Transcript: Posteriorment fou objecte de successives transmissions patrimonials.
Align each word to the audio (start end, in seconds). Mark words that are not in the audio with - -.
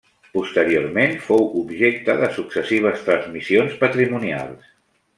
Posteriorment 0.35 1.13
fou 1.25 1.45
objecte 1.61 2.17
de 2.23 2.31
successives 2.39 3.07
transmissions 3.13 3.81
patrimonials. 3.87 4.71